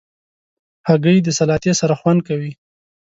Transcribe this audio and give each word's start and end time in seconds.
هګۍ 0.87 1.17
د 1.23 1.29
سلاتې 1.37 1.71
سره 1.79 1.93
خوند 1.99 2.19
کوي. 2.27 2.51